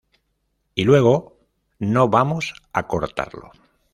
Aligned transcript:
Y 0.73 0.83
luego: 0.83 1.37
"No, 1.77 2.09
vamos 2.09 2.55
a 2.73 2.87
cortarlo". 2.87 3.51